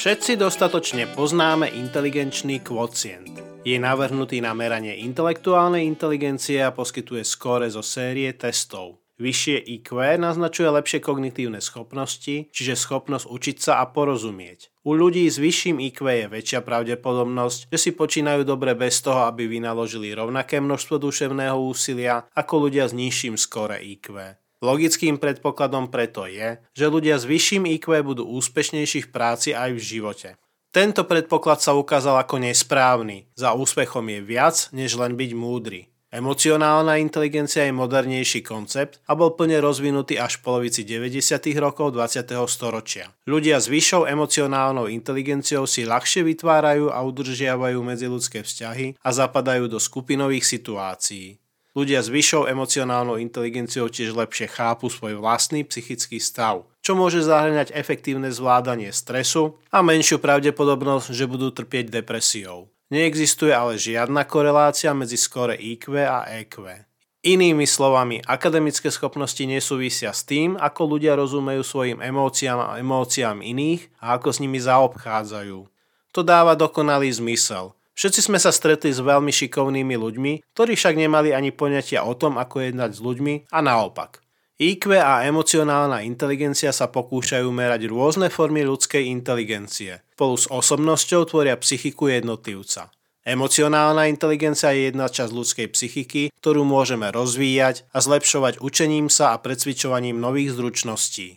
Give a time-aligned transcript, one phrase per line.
[0.00, 3.36] Všetci dostatočne poznáme inteligenčný kvocient.
[3.68, 8.96] Je navrhnutý na meranie intelektuálnej inteligencie a poskytuje skóre zo série testov.
[9.20, 14.72] Vyššie IQ naznačuje lepšie kognitívne schopnosti, čiže schopnosť učiť sa a porozumieť.
[14.88, 19.52] U ľudí s vyšším IQ je väčšia pravdepodobnosť, že si počínajú dobre bez toho, aby
[19.52, 24.16] vynaložili rovnaké množstvo duševného úsilia ako ľudia s nižším skore IQ.
[24.60, 29.80] Logickým predpokladom preto je, že ľudia s vyšším IQ budú úspešnejší v práci aj v
[29.80, 30.28] živote.
[30.70, 33.26] Tento predpoklad sa ukázal ako nesprávny.
[33.34, 35.90] Za úspechom je viac, než len byť múdry.
[36.10, 41.38] Emocionálna inteligencia je modernejší koncept a bol plne rozvinutý až v polovici 90.
[41.62, 42.34] rokov 20.
[42.50, 43.14] storočia.
[43.30, 49.78] Ľudia s vyššou emocionálnou inteligenciou si ľahšie vytvárajú a udržiavajú medziludské vzťahy a zapadajú do
[49.78, 51.38] skupinových situácií.
[51.70, 57.70] Ľudia s vyššou emocionálnou inteligenciou tiež lepšie chápu svoj vlastný psychický stav, čo môže zahrňať
[57.70, 62.66] efektívne zvládanie stresu a menšiu pravdepodobnosť, že budú trpieť depresiou.
[62.90, 66.90] Neexistuje ale žiadna korelácia medzi skore IQ a EQ.
[67.22, 73.92] Inými slovami, akademické schopnosti nesúvisia s tým, ako ľudia rozumejú svojim emóciám a emóciám iných
[74.02, 75.58] a ako s nimi zaobchádzajú.
[76.10, 77.78] To dáva dokonalý zmysel.
[78.00, 82.40] Všetci sme sa stretli s veľmi šikovnými ľuďmi, ktorí však nemali ani poňatia o tom,
[82.40, 84.24] ako jednať s ľuďmi a naopak.
[84.56, 90.00] IQ a emocionálna inteligencia sa pokúšajú merať rôzne formy ľudskej inteligencie.
[90.16, 92.88] Spolu s osobnosťou tvoria psychiku jednotlivca.
[93.20, 99.40] Emocionálna inteligencia je jedna časť ľudskej psychiky, ktorú môžeme rozvíjať a zlepšovať učením sa a
[99.44, 101.36] precvičovaním nových zručností.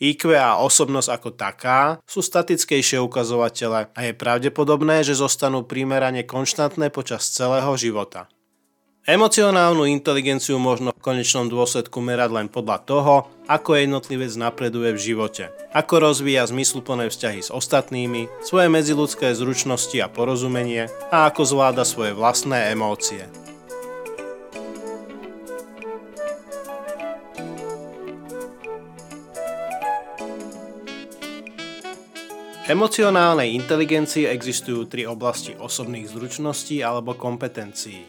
[0.00, 6.88] IQ a osobnosť ako taká sú statickejšie ukazovatele a je pravdepodobné, že zostanú primerane konštantné
[6.88, 8.32] počas celého života.
[9.08, 13.14] Emocionálnu inteligenciu možno v konečnom dôsledku merať len podľa toho,
[13.48, 20.12] ako jednotlivec napreduje v živote, ako rozvíja zmysluplné vzťahy s ostatnými, svoje medziludské zručnosti a
[20.12, 23.24] porozumenie a ako zvláda svoje vlastné emócie.
[32.70, 38.06] Emocionálnej inteligencii existujú tri oblasti osobných zručností alebo kompetencií.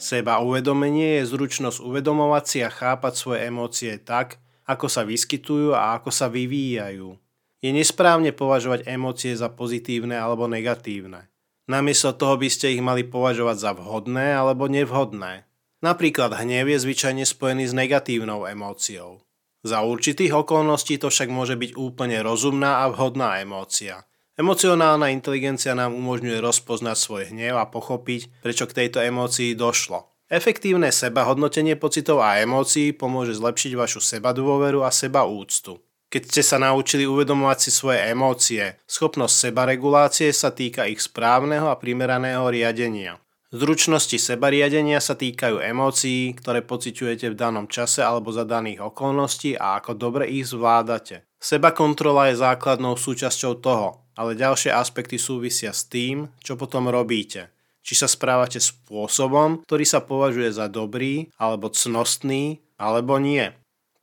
[0.00, 6.00] Seba uvedomenie je zručnosť uvedomovať si a chápať svoje emócie tak, ako sa vyskytujú a
[6.00, 7.12] ako sa vyvíjajú.
[7.60, 11.28] Je nesprávne považovať emócie za pozitívne alebo negatívne.
[11.68, 15.44] Namiesto toho by ste ich mali považovať za vhodné alebo nevhodné.
[15.84, 19.20] Napríklad hnev je zvyčajne spojený s negatívnou emóciou.
[19.60, 24.08] Za určitých okolností to však môže byť úplne rozumná a vhodná emócia.
[24.40, 30.08] Emocionálna inteligencia nám umožňuje rozpoznať svoj hnev a pochopiť, prečo k tejto emócii došlo.
[30.32, 35.76] Efektívne seba hodnotenie pocitov a emócií pomôže zlepšiť vašu seba dôveru a seba úctu.
[36.08, 41.76] Keď ste sa naučili uvedomovať si svoje emócie, schopnosť sebaregulácie sa týka ich správneho a
[41.76, 43.20] primeraného riadenia.
[43.50, 49.82] Zručnosti sebariadenia sa týkajú emócií, ktoré pociťujete v danom čase alebo za daných okolností a
[49.82, 51.26] ako dobre ich zvládate.
[51.34, 57.50] Seba kontrola je základnou súčasťou toho, ale ďalšie aspekty súvisia s tým, čo potom robíte.
[57.82, 63.50] Či sa správate spôsobom, ktorý sa považuje za dobrý, alebo cnostný, alebo nie.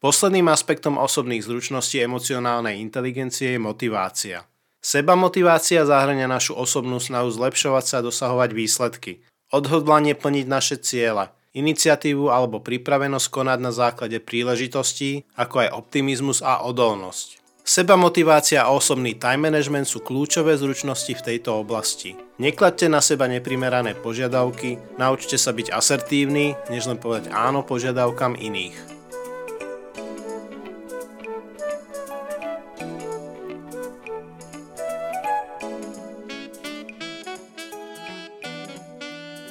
[0.03, 4.43] Posledným aspektom osobných zručností emocionálnej inteligencie je motivácia.
[4.83, 11.31] Seba motivácia zahrania našu osobnú snahu zlepšovať sa a dosahovať výsledky, odhodlanie plniť naše ciele,
[11.55, 17.41] iniciatívu alebo pripravenosť konať na základe príležitostí, ako aj optimizmus a odolnosť.
[17.67, 22.15] Seba motivácia a osobný time management sú kľúčové zručnosti v tejto oblasti.
[22.39, 28.96] Nekladte na seba neprimerané požiadavky, naučte sa byť asertívny, než len povedať áno požiadavkám iných.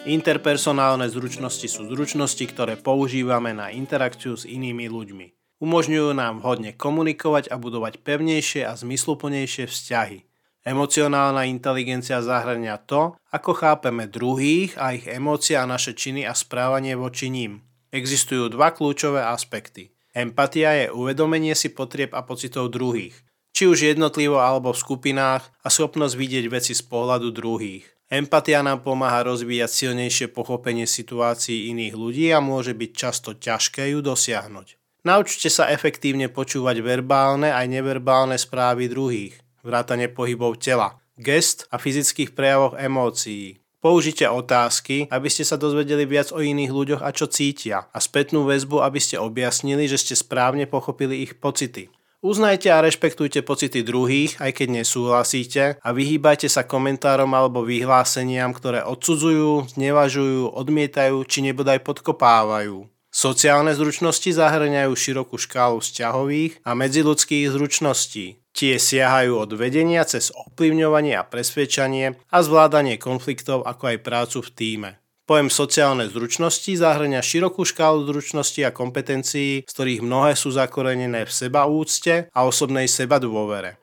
[0.06, 5.58] Interpersonálne zručnosti sú zručnosti, ktoré používame na interakciu s inými ľuďmi.
[5.58, 10.23] Umožňujú nám vhodne komunikovať a budovať pevnejšie a zmysluplnejšie vzťahy.
[10.62, 16.94] Emocionálna inteligencia zahrania to, ako chápeme druhých a ich emócie a naše činy a správanie
[16.94, 17.67] voči ním.
[17.91, 19.91] Existujú dva kľúčové aspekty.
[20.14, 25.67] Empatia je uvedomenie si potrieb a pocitov druhých, či už jednotlivo alebo v skupinách a
[25.67, 27.96] schopnosť vidieť veci z pohľadu druhých.
[28.06, 33.99] Empatia nám pomáha rozvíjať silnejšie pochopenie situácií iných ľudí a môže byť často ťažké ju
[33.99, 34.79] dosiahnuť.
[35.03, 39.35] Naučte sa efektívne počúvať verbálne aj neverbálne správy druhých,
[39.67, 43.58] vrátane pohybov tela, gest a fyzických prejavoch emócií.
[43.82, 48.47] Použite otázky, aby ste sa dozvedeli viac o iných ľuďoch a čo cítia a spätnú
[48.47, 51.91] väzbu, aby ste objasnili, že ste správne pochopili ich pocity.
[52.26, 58.82] Uznajte a rešpektujte pocity druhých, aj keď nesúhlasíte a vyhýbajte sa komentárom alebo vyhláseniam, ktoré
[58.82, 62.90] odsudzujú, znevažujú, odmietajú či nebodaj podkopávajú.
[63.14, 68.43] Sociálne zručnosti zahrňajú širokú škálu vzťahových a medziludských zručností.
[68.50, 74.50] Tie siahajú od vedenia cez ovplyvňovanie a presvedčanie a zvládanie konfliktov ako aj prácu v
[74.50, 74.90] týme.
[75.26, 81.32] Pojem sociálne zručnosti zahrňa širokú škálu zručností a kompetencií, z ktorých mnohé sú zakorenené v
[81.34, 83.75] seba úcte a osobnej seba dôvere.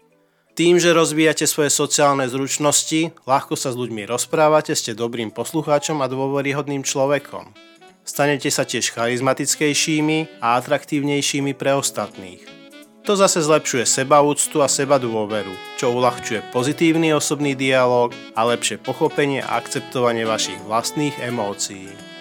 [0.55, 6.07] Tým, že rozvíjate svoje sociálne zručnosti, ľahko sa s ľuďmi rozprávate, ste dobrým poslucháčom a
[6.07, 7.51] dôveryhodným človekom.
[8.07, 12.62] Stanete sa tiež charizmatickejšími a atraktívnejšími pre ostatných.
[13.03, 19.43] To zase zlepšuje sebaúctu a seba dôveru, čo uľahčuje pozitívny osobný dialog a lepšie pochopenie
[19.43, 22.12] a akceptovanie vašich vlastných emócií.